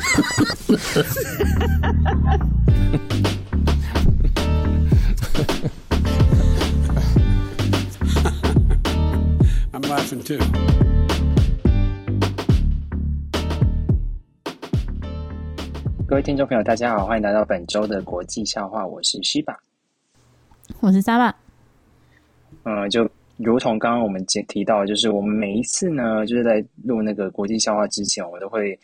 [9.72, 10.38] I'm laughing too.
[16.08, 18.84] 各位听众朋友，大家好，欢迎来到本周的国际笑话。
[18.86, 19.56] 我是 Shiba，
[20.80, 21.36] 我是沙巴。
[22.64, 28.78] 嗯，就如同刚刚我们提提到，就是我们每一次呢，就是在录那个国际笑话之前，我都会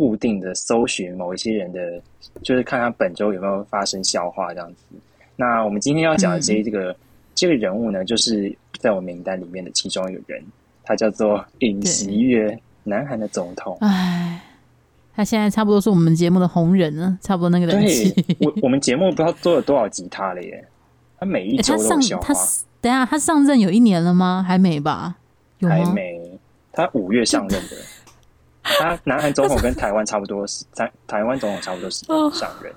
[0.00, 1.78] 固定的搜寻某一些人的，
[2.42, 4.96] 就是看他本周有没有发生笑话这样子。
[5.36, 6.96] 那我们今天要讲的这这个、嗯、
[7.34, 10.42] 这个人物呢，就是在我名单里面的其中一个人，
[10.82, 13.76] 他叫做尹锡悦，南韩的总统。
[13.82, 14.42] 哎，
[15.14, 18.24] 他现在差不多是我们节目的红人了，差不多那个东西。
[18.40, 20.64] 我我们节目不知道做了多少集他了耶，
[21.18, 22.32] 他每一周都有笑话。
[22.32, 24.42] 欸等下，他上任有一年了吗？
[24.48, 25.16] 还没吧？
[25.58, 25.74] 有吗？
[25.74, 26.18] 还没。
[26.72, 27.76] 他五月上任的。
[28.78, 32.72] 他南韩总统跟台湾差不多，是台台湾总统差不多是上任。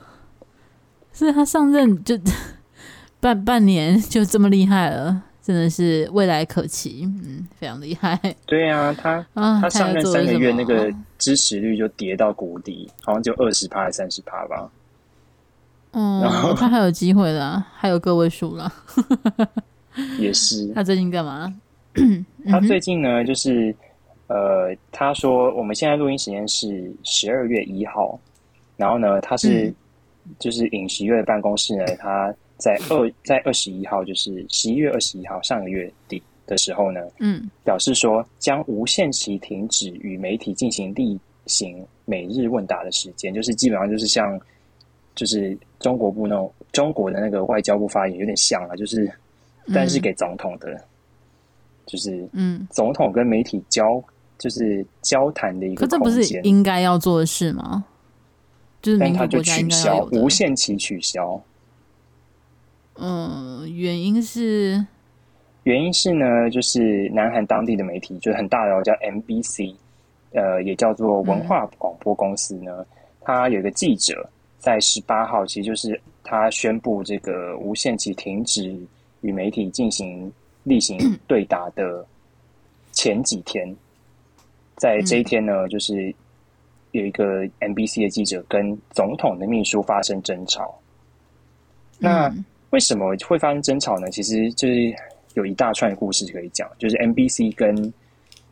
[1.14, 2.20] 是他上任就
[3.20, 7.04] 半半年就这么厉害了，真的是未来可期。
[7.04, 8.20] 嗯，非常厉害。
[8.46, 14.70] 对啊，他啊，他上任三个月，那个支持率就跌到谷底，好像就二十趴还是三十趴吧。
[15.92, 18.72] 嗯，然后他还有机会啦，还有个位数啦。
[20.18, 20.74] 也是。
[20.74, 21.54] 他最近干嘛？
[22.50, 23.76] 他最近呢，就是
[24.34, 28.20] 呃，他说我们现在录音时间是十二月一号，
[28.76, 29.76] 然后呢，他是、嗯、
[30.40, 44.42] 就是尹锡月的办公室呢，他在二在二十一号，就是十一月二十一号上个月底的时候呢，嗯，表示说将无限期停止与媒体进行例行每日问答的时间，就是基本上就是像
[45.14, 49.12] 就是中国部那种中国的那个外交部发言有点像啊，就是。
[49.74, 50.82] 但是给总统的，嗯、
[51.86, 54.04] 就是嗯，总统跟媒体交
[54.44, 57.86] 就是交谈的一个空间，可这不是应该要做的事吗？
[58.82, 61.42] 就是民主国家应该要有的，但他就取消，无限期取消。
[62.96, 64.86] 嗯，原因是
[65.64, 69.74] 原因是呢，就是南韩当地的媒体，就是很大的，叫 MBC，
[70.34, 72.72] 呃，也叫做文化广播公司呢。
[72.80, 72.86] 嗯、
[73.22, 74.30] 他有一个记者
[74.60, 78.78] 在十八号，其实就是他宣布这个无限期停止。
[79.24, 80.30] 与媒体进行
[80.64, 82.06] 例行对答的
[82.92, 83.74] 前几天，
[84.84, 86.14] 在这一天呢，就是
[86.92, 90.78] 有一个 MBC 的记者跟总统的秘书发生争吵。
[91.98, 92.30] 那
[92.72, 94.10] 为什么会发生争吵呢？
[94.12, 94.94] 其实就是
[95.36, 97.94] 有一大串的故事可以讲，就是 MBC 跟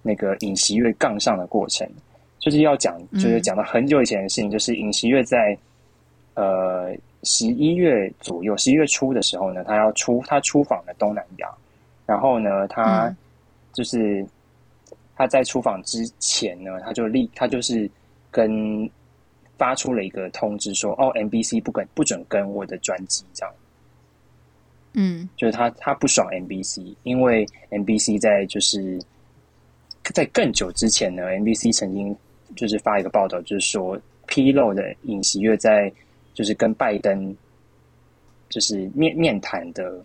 [0.01, 1.85] 那个尹锡悦杠上的过程，
[2.39, 5.57] 就是要讲，就是讲到很久以前的事情，就是尹锡悦在
[6.35, 6.95] 呃。
[7.23, 11.47] 十一月左右，十一月初的时候呢，他要出他出访了东南亚，
[12.07, 13.15] 然后呢，他
[13.73, 14.27] 就是、嗯、
[15.21, 17.89] 他在出访之前呢，他就立他就是
[18.31, 18.89] 跟
[19.57, 23.53] 发出了一个通知说，哦，MBC 不跟不准跟我的专辑这样，
[24.93, 28.99] 嗯，就是他他不爽 MBC，因为 MBC 在就是
[30.13, 32.15] 在更久之前呢，MBC 曾经
[32.55, 35.91] 就是发一个报道，就是说披露的尹锡悦在。
[36.33, 37.35] 就是跟拜登，
[38.47, 40.01] 就是面面谈的，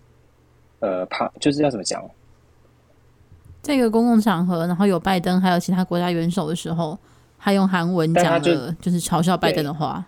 [0.81, 2.05] 呃，怕就是要怎么讲？
[3.67, 6.97] 这个公共场合，然后有拜登，还有其他国家元首的时候，
[7.37, 10.05] 他用韩文讲的，就是嘲笑拜登的话。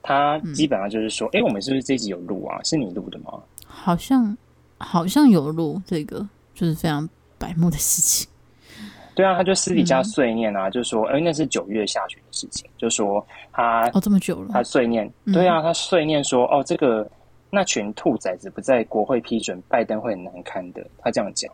[0.00, 2.58] 他基本上就是说：“哎、嗯，我们是不是这集有录啊？
[2.62, 3.32] 是你录的吗？”
[3.66, 4.36] 好像
[4.78, 7.06] 好像有录，这个就是非常
[7.36, 8.28] 白目的事情。
[9.14, 17.06] 对啊，他就私底下碎念啊，嗯、就说，哎，那是九月下旬的事情，就说他哦这么久了，他碎念，对啊，他碎念说，哦，这个
[17.50, 21.52] 那群兔崽子不在国会批准，拜登会很难堪的，他这样讲，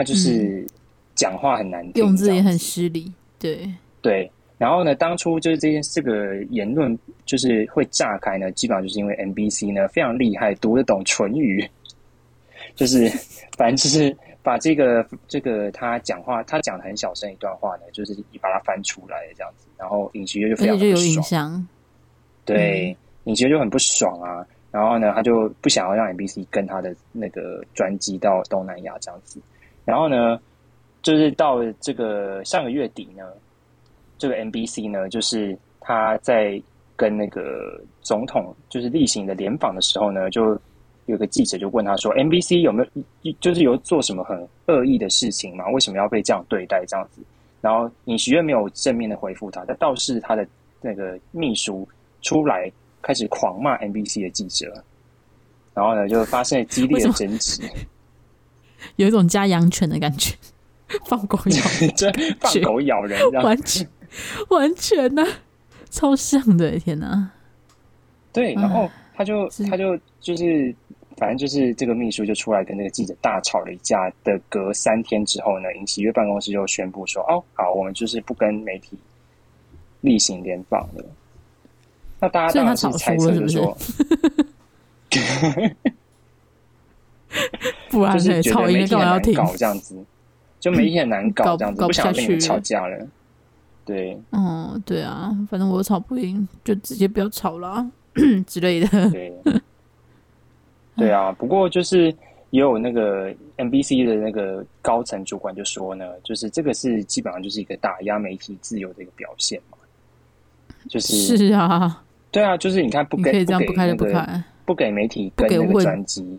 [0.00, 0.66] 他就是
[1.14, 4.32] 讲话很难听，用字也很失礼，对对。
[4.56, 11.68] 然后呢，当初就是这件这个言论就是会炸开呢，基本上就是因为 NBC 呢非常厉害，读得懂唇语，
[12.74, 13.10] 就是
[13.58, 14.16] 反正就是。
[14.42, 21.68] 把这个这个他讲话，他讲的很小声一段话呢，就是你把它翻出来这样子，然后尹锡悦就非常不爽，就有影响。
[22.46, 24.42] 对，尹锡悦就很不爽啊，
[24.72, 29.38] 然后呢，他就不想要让 NBC 跟他的那个专机到东南亚这样子，
[29.90, 30.40] 然后呢，
[31.02, 33.24] 就是到这个上个月底呢，
[34.16, 36.62] 这个 NBC 呢，就是他在
[36.96, 40.58] 跟那个总统就是例行的联访的时候呢，就。
[41.06, 45.68] 有个记者就问他说：“MBC 有没有就是有做什么很恶意的事情吗？
[45.70, 46.84] 为什么要被这样对待？
[46.86, 47.20] 这样子？”
[47.60, 50.46] 然后尹锡悦没有正面的回复他，但倒是他的
[50.80, 51.88] 那个秘书
[52.22, 52.70] 出来
[53.02, 54.72] 开始狂骂 NBC 的记者，
[55.74, 57.60] 然后呢就发生了激烈的争执，
[58.96, 60.34] 有一种家养犬的感觉，
[61.06, 61.62] 放狗咬，
[61.96, 62.10] 这
[62.40, 63.86] 放狗咬人， 完全
[64.48, 65.28] 完全呢、啊，
[65.90, 67.30] 超像的，天哪！
[68.32, 70.74] 对，然后他就他就就是，
[71.16, 74.40] 反正就是这个秘书就出来跟那个记者大吵了一架的。
[74.48, 78.96] 隔三天之后呢，尹喜悦办公室就宣布说：“哦，好，我们就是不跟媒体
[80.00, 81.04] 例行联访了。”
[82.20, 83.76] 那大家当然是猜测，就是说，
[87.90, 89.96] 不然就是觉得媒体很难搞这样子，
[90.58, 93.06] 就媒体很难搞这样子，嗯、不想跟你们吵架了。
[93.84, 97.84] 对，嗯，对啊，反正我吵不赢，就直接不要吵了
[98.46, 99.10] 之类的。
[99.10, 99.32] 对，
[100.96, 101.32] 对啊。
[101.32, 102.14] 不过就是
[102.50, 109.78] 也有那个 NBC 的那个高层主管就说呢，就是这个是基本上就是一个打压媒体自由的一个表现嘛。
[110.88, 116.38] 就是是啊，对啊，就是你看不给这样不开就不开，不给不给媒体跟那个专机，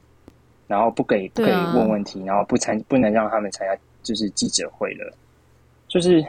[0.72, 5.14] 然后不给不给问问题，然后不参不能让他们参加就是记者会了，
[5.88, 6.26] 就是。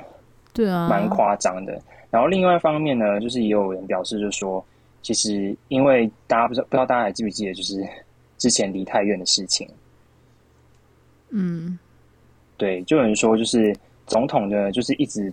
[0.54, 1.80] 对啊，蛮夸张的。
[2.10, 4.62] 然后另外一方面呢，就是也有人表示，就是说，
[5.00, 7.82] 其实因为大家不知道，不知道大家还记不记得，就是
[8.36, 9.66] 之前梨泰院的事情。
[11.30, 11.78] 嗯，
[12.58, 13.74] 对，就有人说，就是
[14.06, 15.32] 总统呢，就是一直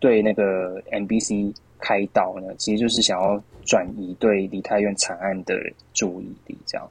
[0.00, 5.54] 对那个 NBC 开刀呢，其实就是想要转移对梨泰院惨案的
[5.92, 6.90] 注意力，这样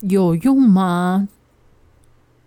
[0.00, 1.28] 有用吗？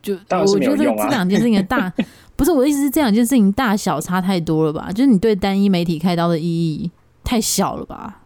[0.02, 1.92] 就当然是没有用啊，这两件事情的大。
[2.36, 4.90] 不是我的意思是这两件事情大小差太多了吧？
[4.92, 6.90] 就是你对单一媒体开刀的意义
[7.24, 8.24] 太小了吧？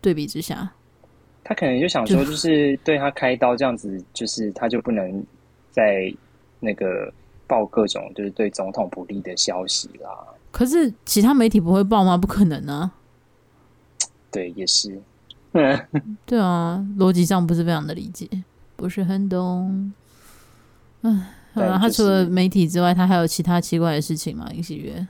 [0.00, 0.72] 对比之下，
[1.44, 5.24] 他可能就想说，就是对他开刀这样子，就是他就不能
[5.70, 6.12] 再
[6.58, 7.12] 那个
[7.46, 10.10] 报各种就是对总统不利的消息啦。
[10.50, 12.16] 可是其他媒体不会报吗？
[12.16, 12.90] 不可能啊！
[14.32, 15.00] 对，也是。
[16.26, 18.28] 对啊，逻辑上不是非常的理解，
[18.84, 19.90] 不是很懂。
[21.00, 21.30] 唉。
[21.54, 24.50] 对啊，他除了媒体之外，他还有其他奇怪的事情吗？
[24.52, 25.06] 尹喜悦，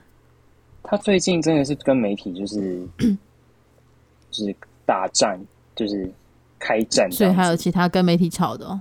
[0.83, 2.87] 他最近真的是跟媒体就是
[4.29, 4.55] 就是
[4.85, 5.39] 大战，
[5.75, 6.07] 就是
[6.59, 8.79] 开战，所以还有其他跟媒体吵的，哦，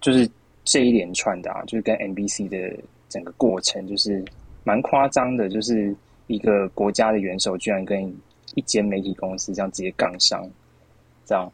[0.00, 0.26] 就是
[0.64, 2.56] 这一连串的啊，就是跟 NBC 的
[3.10, 4.24] 整个过程就是
[4.64, 5.94] 蛮夸张的，就是
[6.26, 8.02] 一个国家的元首居然跟
[8.54, 10.42] 一间媒体公司这样直接杠上，
[11.26, 11.52] 这样，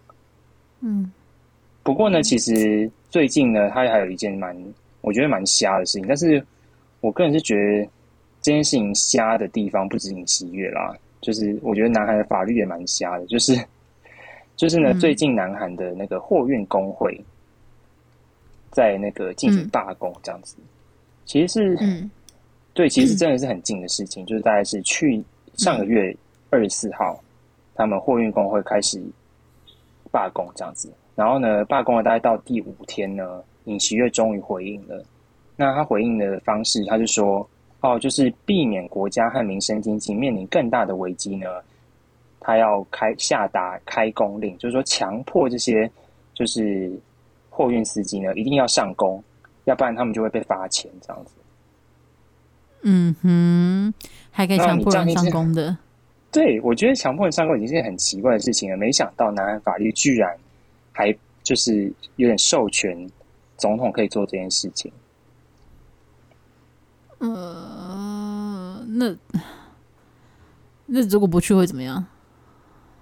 [0.79, 1.11] 嗯。
[1.83, 4.57] 不过呢，其实最近呢，他还有一件蛮
[5.01, 6.07] 我觉得蛮瞎的事情。
[6.07, 6.45] 但是
[7.01, 7.89] 我个人是觉得
[8.43, 13.27] 这件事情瞎的地方不止尹锡悦啦，就是我觉得南韩的法律也蛮瞎的。
[13.27, 13.59] 就是
[14.57, 17.19] 就是呢，最近南韩的那个货运工会
[18.71, 20.57] 在那个进行罢工，这样子，
[21.25, 22.09] 其实是
[22.75, 24.25] 对，其实真的是很近的事情。
[24.27, 25.23] 就是大概是去
[25.55, 26.15] 上个月
[26.51, 27.19] 二十四号，
[27.75, 29.03] 他们货运工会开始
[30.11, 30.93] 罢工，这样子。
[31.21, 35.05] 然后呢，罢工了大概到第五天呢，尹锡悦终于回应了。
[35.55, 37.47] 那他回应的方式，他就说
[37.83, 41.47] ：“哦，就是避免国家和民生经济面临更大的危机呢，
[42.41, 45.91] 他要开下达开工令，就是说强迫这些
[46.33, 46.91] 就是
[47.51, 49.23] 货运司机呢一定要上工，
[49.65, 51.35] 要不然他们就会被罚钱这样子。”
[52.81, 53.93] 嗯哼，
[54.31, 55.77] 还可以强迫人上工的。
[56.33, 58.77] 对，我觉得强迫人上工已经是很奇怪的事情了。
[58.79, 60.35] 没想到南韩法律居然。
[60.93, 63.09] 还就是有点授权
[63.57, 64.93] 总统可以做这件事情。
[67.19, 69.15] 呃，那
[70.87, 72.07] 那如果不去会怎么样？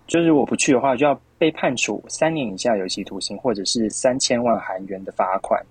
[0.06, 5.62] 就是我不去的话，就要被判处三年以下有期徒刑，或者是三千万韩元的罚款。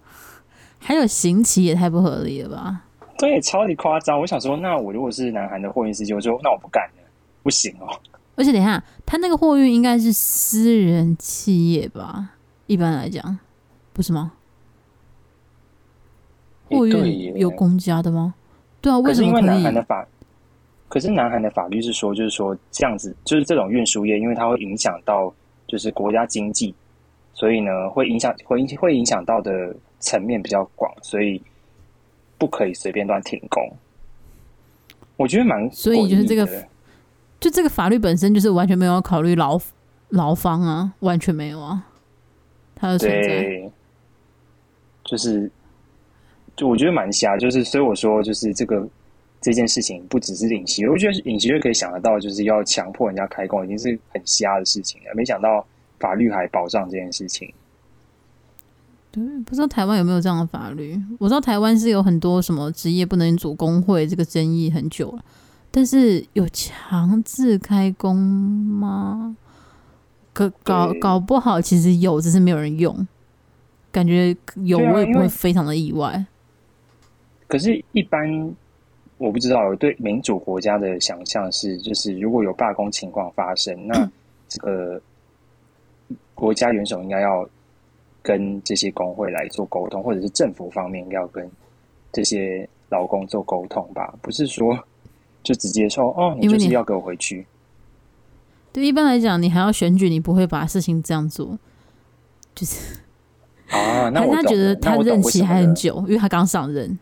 [0.80, 2.84] 还有刑期也太不合理了吧？
[3.18, 4.18] 对，超级夸张。
[4.18, 7.02] 我想说，那我如果是南韩的货运司机，我就说那我不干了，
[7.42, 8.00] 不行哦。
[8.36, 12.32] 而且等一下，他那个货运应该是私人企业吧？
[12.66, 13.38] 一般来讲，
[13.94, 14.32] 不是吗？
[16.68, 18.34] 货运有公家的吗？
[18.82, 20.06] 对啊，为什么因为南韩的法，
[20.88, 25.32] 可是南韩的法律是说，就是说这样子，就是这种运输业，因为它会影响到
[25.66, 26.74] 就是国家经济，
[27.32, 31.40] 所以呢，会影响会会影响到的层面比较广，所以
[32.36, 33.66] 不可以随便乱停工。
[35.16, 36.46] 我觉得蛮，所以就是这个。
[37.46, 39.56] 就这个法律本身就是完全没有考虑劳
[40.08, 41.80] 劳方啊，完全没有啊，
[42.74, 43.70] 它的存在，
[45.04, 45.48] 就是
[46.56, 48.84] 就我觉得蛮瞎，就是所以我说就是这个
[49.40, 55.14] 这件事情不只是尹锡悦，我觉得尹锡悦可以想得到，就是要强迫人家开工，已经是很瞎的事情了。
[55.14, 55.64] 没想到
[56.00, 57.48] 法律还保障这件事情。
[59.12, 61.00] 对，不知道台湾有没有这样的法律？
[61.20, 65.24] 我知道台湾是有很多什么职业不能组工会，这个争议很久了。
[65.76, 69.36] 但是有强制开工吗？
[70.32, 73.06] 可搞搞不好，其实有，只是没有人用。
[73.92, 76.24] 感觉有，我也不会非常的意外。
[77.46, 78.26] 可是，一般
[79.18, 84.10] 我不知道，我对民主国家的想象是，就是如果有罢工情况发生，那
[84.48, 84.98] 这个
[86.34, 87.46] 国家元首应该要
[88.22, 91.46] 跟这些工会来做沟通，或者是政府方面要跟
[92.12, 94.74] 这些劳工做沟通吧，不是说
[95.46, 97.46] 就直接说哦，你就是要给我回去。
[98.72, 101.56] 对，一般来讲，你还要选举，你不会把事情这样做，
[102.52, 102.98] 就是
[103.68, 106.98] 啊， 那我他觉得他任期还很久，因为他刚上任。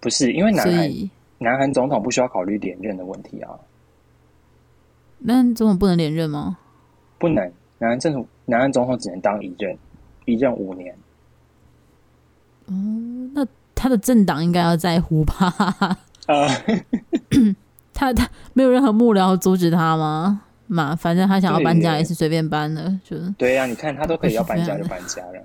[0.00, 3.50] 不是因为南韩南韩总统不需要考虑连任的问题啊？
[5.18, 6.58] 那总统不能连任吗？
[7.18, 7.36] 不能，
[7.78, 9.78] 南韩政府南韩总统只能当一任，
[10.24, 10.92] 一任五年。
[12.66, 12.74] 哦，
[13.32, 15.98] 那他的政党应该要在乎吧？
[16.28, 16.48] 呃，
[17.92, 20.42] 他他没有任何幕僚阻止他吗？
[20.66, 23.66] 嘛，反正他想要搬家也是随便搬的，就是对呀、啊。
[23.66, 25.44] 你看他都可以要搬家就搬家了。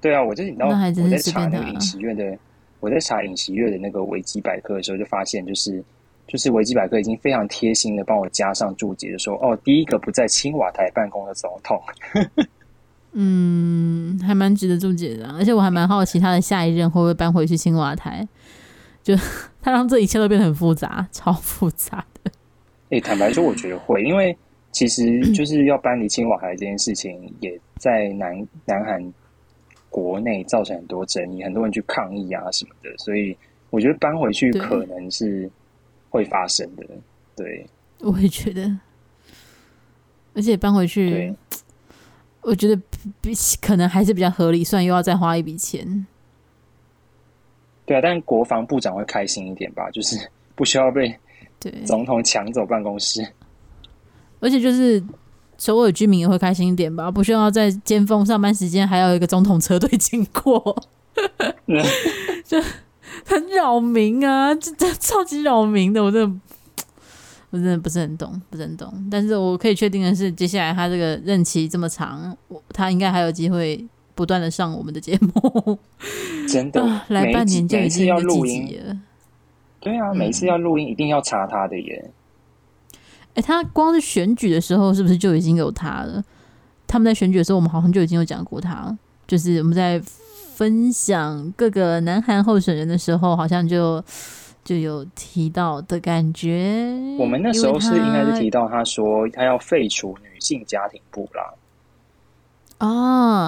[0.00, 2.38] 对啊，我就是你知道我在查那个尹锡悦的。
[2.80, 5.80] 我在查尹锡悦的那个维基百科的时候，就发现就是
[6.26, 11.80] 就是维基百科已经非常贴心的帮我加上注解，就说哦，第一个不在青瓦台办公的总统。
[13.14, 18.26] 嗯，还蛮值得注解的，而且我还蛮好奇他的下一任会不会搬回去青瓦台，
[19.02, 19.14] 就
[19.60, 22.30] 他让这一切都变得很复杂，超复杂的。
[22.90, 24.36] 诶、欸，坦白说，我觉得会，因为
[24.70, 29.12] 其实 就是要搬离青瓦台这件事情，也在南南韩。
[29.94, 33.36] 国内造成很多争议，很多人去抗议啊什么的，所以
[33.68, 35.50] 我觉得搬回去可能是
[36.08, 36.82] 会发生的。
[37.36, 37.68] 对，
[37.98, 38.78] 对我也觉得，
[40.32, 41.34] 而且搬回去，
[42.40, 42.80] 我觉得
[43.20, 46.06] 比可能还是比较合理，虽然又要再花一笔钱。
[47.86, 49.90] 对啊，但国防部长会开心一点吧？
[49.90, 50.16] 就是
[50.54, 51.18] 不需要被
[51.84, 53.26] 总统抢走办公室，
[54.40, 55.02] 而且就是。
[55.58, 60.60] 首尔居民也会开心一点吧，不需要在尖峰上班时间还要有一个总统车队经过，
[62.44, 62.60] 就
[63.24, 64.52] 很扰民啊！
[64.56, 66.40] 这这超级扰民的，我真的
[67.50, 68.92] 我真的不是很懂，不是很懂。
[69.08, 72.36] 但是我可以确定的是，接下来他这个任期这么长，
[72.70, 75.78] 他应该还有机会不断的上我们的节目。
[76.48, 78.96] 真的，啊、来半年就已经要录音了。
[79.80, 82.10] 对啊，每次要录音一定要查他的耶。
[83.34, 86.22] 哎、欸，他光是选举的时候，是不是就已经有他了？
[86.86, 88.96] 他们在选举的时候，我们好像就已经有讲过他。
[89.26, 89.98] 就是我们在
[90.54, 94.04] 分享各个南韩候选人的时候，好像就
[94.62, 96.94] 就有提到的感觉。
[97.18, 101.54] 我们那时候是应该是提到他说他要废除女性家庭部啦。
[102.76, 103.41] 啊，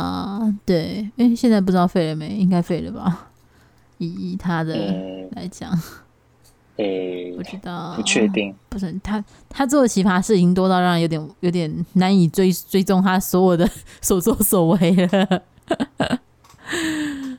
[0.65, 2.29] 对，哎、欸，现在不知道废了没？
[2.29, 3.29] 应该废了吧？
[3.99, 4.75] 以他的
[5.33, 5.71] 来讲。
[5.73, 5.79] 嗯
[6.77, 8.53] 诶、欸，不知道，不确定。
[8.69, 13.65] 不是他，他做的奇葩事已经多到让人有点有点难以追追踪他所有的
[14.03, 15.43] 所作所为了。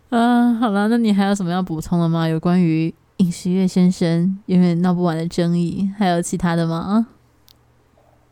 [0.07, 2.25] 啊，好了，那你还有什么要补充的吗？
[2.29, 7.05] 有关于尹锡悦先生因为闹不完的争议，还有其他的吗？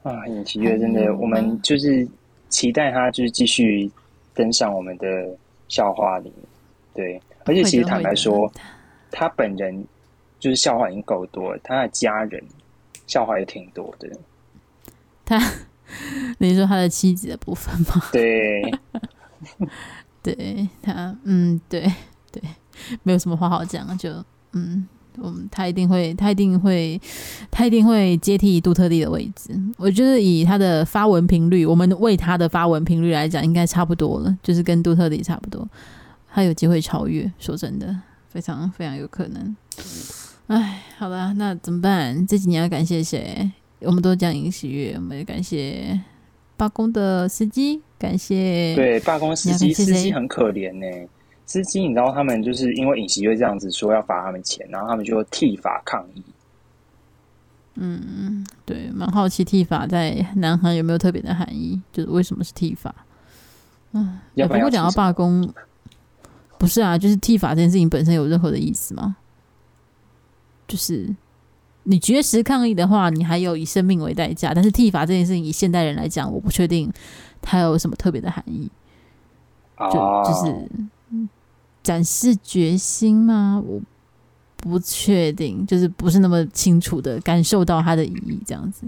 [0.04, 2.08] 啊，尹锡悦真的，我们就是
[2.48, 3.92] 期待他就是继续
[4.34, 5.06] 登上我们的
[5.68, 6.32] 笑话里。
[6.94, 8.52] 对，而且其实坦白说，
[9.12, 9.86] 他本人。
[10.40, 12.44] 就是笑话已经够多了，他的家人
[13.08, 14.10] 笑话也挺多的。
[15.24, 15.40] 他，
[16.38, 18.10] 你说他的妻子的部分吗？
[18.12, 18.62] 对，
[20.22, 21.90] 对他，嗯，对
[22.30, 22.44] 对，
[23.04, 24.22] 没有什么话好讲，就
[24.52, 24.86] 嗯，
[25.18, 27.00] 我们他一定会，他一定会，
[27.52, 29.54] 他一定会接替杜特地的位置。
[29.78, 35.68] 我觉得以他的发文频率，我们为他的发文频率来讲，应该差不多了，就是跟杜特地差不多，
[36.32, 37.32] 他有机会超越。
[37.40, 37.96] 说真的，
[38.30, 39.56] 非常非常有可能。
[40.48, 42.26] 哎，好吧，那怎么办？
[42.28, 43.52] 这几年要感谢谁？
[43.82, 46.00] 我们都讲尹喜悦，我们也感谢
[46.56, 51.08] 罢工的司机，感谢对罢工司机，司机很可怜呢。
[51.46, 56.24] 司机，你知道他们就是因为尹锡悦这样子说要罚他们钱，然后他们就剃法抗议。
[57.76, 61.82] 嗯，对，蛮好奇剃法在南韩有没有特别的含义？
[61.92, 62.94] 就是为什么是剃法？
[63.92, 65.52] 嗯，不过讲到罢工，
[66.58, 69.16] 不是啊，就是剃法这件事情本身有任何的意思吗？
[70.68, 71.14] 就是
[71.84, 74.54] 你绝食抗议的话，你还有以生命为代价。
[74.54, 76.92] 但是剃发这件事情，以现代人来讲，我不确定
[77.42, 78.72] 它有什么特别的含义。
[79.92, 80.70] 就就是
[81.84, 83.62] 展示决心吗？
[83.66, 83.80] 我
[84.58, 88.88] 不确定，就是不是那么清楚的感受到它的意义这样子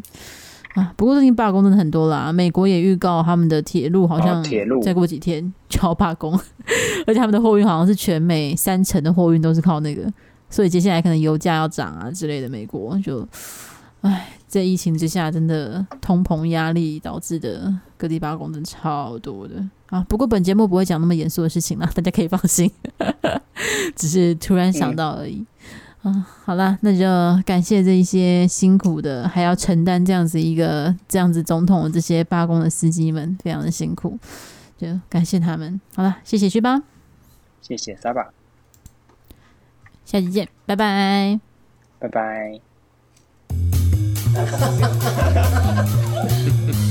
[0.74, 0.94] 啊。
[0.96, 4.42] 不过最近罢工真的很多啦，美国也预告他们的铁路好像
[4.82, 6.32] 再过几天就要罢工，
[7.06, 10.12] 而且他们的货运好像是全美三成的货运都是靠那个。
[10.50, 13.28] 所以接下来可能油价要涨啊之类的，美国就，
[14.02, 19.56] 唉，在疫情之下，真的通膨压力导致的各地罢工真的超多的
[19.88, 20.06] 啊。
[20.08, 22.72] 不过本节目不会讲那么严肃的事情啦，大家可以放心，
[23.96, 25.46] 只是突然想到而已。
[26.04, 27.06] 啊，好了，那就
[27.46, 34.20] 感谢这一些辛苦的，还要承担这样子一个这样子总统的这些罢工的司机们，非常的辛苦，
[34.78, 35.82] 就感谢他们。
[35.96, 36.84] 好了，谢谢旭邦，
[37.60, 38.28] 谢谢 Saba，
[40.06, 41.40] 下期见，拜拜，
[41.98, 42.62] 拜拜。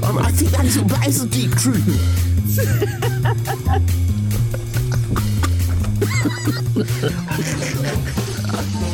[0.00, 1.98] Mama, ich fing an zu beißen, die Krüten.